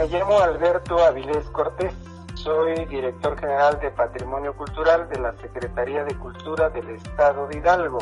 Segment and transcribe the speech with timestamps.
[0.00, 1.92] me llamo Alberto Avilés Cortés.
[2.32, 7.98] Soy director general de Patrimonio Cultural de la Secretaría de Cultura del Estado de Hidalgo.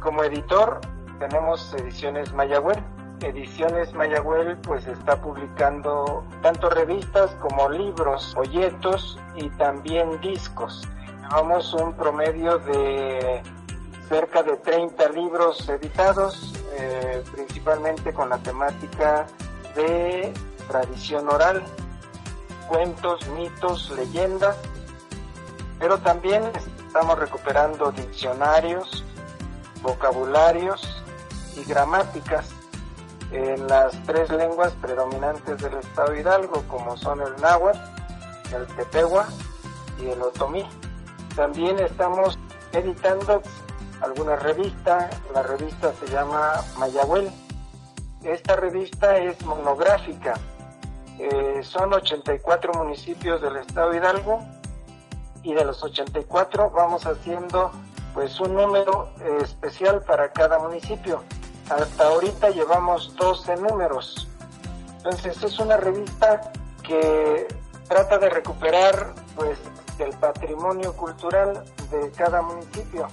[0.00, 0.82] Como editor
[1.18, 2.84] tenemos Ediciones Mayagüel.
[3.22, 10.86] Ediciones Mayagüel pues está publicando tanto revistas como libros, folletos y también discos.
[11.22, 13.42] Llevamos un promedio de
[14.10, 19.26] cerca de 30 libros editados, eh, principalmente con la temática
[19.74, 20.34] de
[20.70, 21.64] tradición oral,
[22.68, 24.56] cuentos, mitos, leyendas,
[25.80, 26.44] pero también
[26.86, 29.04] estamos recuperando diccionarios,
[29.82, 31.02] vocabularios
[31.56, 32.50] y gramáticas
[33.32, 37.78] en las tres lenguas predominantes del estado Hidalgo, como son el náhuatl,
[38.54, 39.26] el tepehua
[40.00, 40.64] y el otomí.
[41.34, 42.38] También estamos
[42.72, 43.42] editando
[44.02, 47.28] alguna revista, la revista se llama Mayagüel.
[48.22, 50.34] Esta revista es monográfica,
[51.22, 54.40] eh, son 84 municipios del estado de Hidalgo
[55.42, 57.70] y de los 84 vamos haciendo
[58.14, 61.22] pues un número eh, especial para cada municipio.
[61.68, 64.28] Hasta ahorita llevamos 12 números.
[64.96, 67.46] Entonces es una revista que
[67.88, 69.58] trata de recuperar pues
[69.98, 73.08] el patrimonio cultural de cada municipio.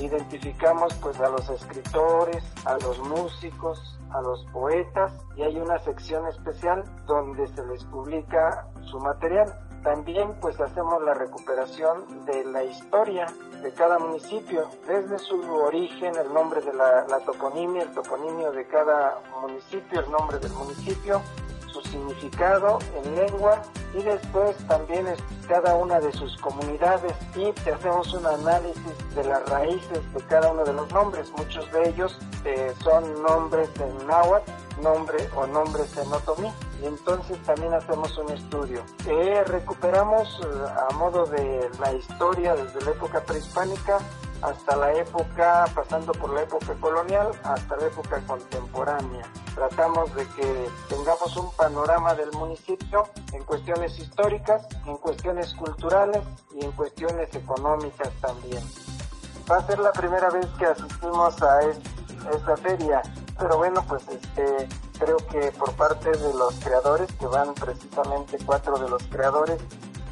[0.00, 6.26] Identificamos pues a los escritores, a los músicos, a los poetas y hay una sección
[6.28, 9.52] especial donde se les publica su material.
[9.82, 13.26] También pues hacemos la recuperación de la historia
[13.62, 18.66] de cada municipio, desde su origen, el nombre de la, la toponimia, el toponimio de
[18.66, 21.22] cada municipio, el nombre del municipio,
[21.72, 23.62] su significado en lengua
[23.94, 29.48] y después también es cada una de sus comunidades y hacemos un análisis de las
[29.48, 31.30] raíces de cada uno de los nombres.
[31.36, 34.50] Muchos de ellos eh, son nombres en náhuatl,
[34.82, 38.82] nombre o nombres en otomí y entonces también hacemos un estudio.
[39.06, 43.98] Eh, recuperamos eh, a modo de la historia desde la época prehispánica
[44.42, 49.24] hasta la época, pasando por la época colonial hasta la época contemporánea.
[49.54, 56.22] Tratamos de que tengamos un panorama del municipio en cuestiones históricas, en cuestiones culturales
[56.54, 58.62] y en cuestiones económicas también.
[59.50, 63.02] Va a ser la primera vez que asistimos a esta feria,
[63.38, 68.78] pero bueno, pues este, creo que por parte de los creadores, que van precisamente cuatro
[68.78, 69.60] de los creadores,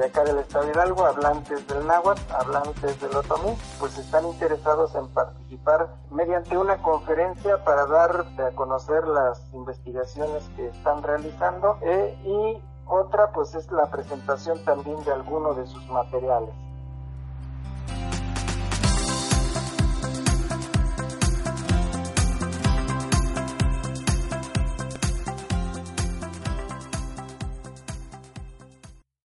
[0.00, 4.94] de acá del Estado de Hidalgo, hablantes del náhuatl, hablantes del otomí, pues están interesados
[4.94, 12.18] en participar mediante una conferencia para dar a conocer las investigaciones que están realizando eh,
[12.24, 16.54] y otra pues es la presentación también de alguno de sus materiales.